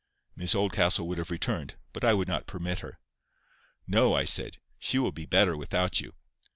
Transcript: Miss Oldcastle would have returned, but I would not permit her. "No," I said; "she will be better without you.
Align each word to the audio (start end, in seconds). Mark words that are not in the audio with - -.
Miss 0.35 0.55
Oldcastle 0.55 1.07
would 1.07 1.19
have 1.19 1.29
returned, 1.29 1.75
but 1.93 2.03
I 2.03 2.15
would 2.15 2.27
not 2.27 2.47
permit 2.47 2.79
her. 2.79 2.97
"No," 3.85 4.15
I 4.15 4.25
said; 4.25 4.57
"she 4.79 4.97
will 4.97 5.11
be 5.11 5.27
better 5.27 5.55
without 5.55 6.01
you. 6.01 6.13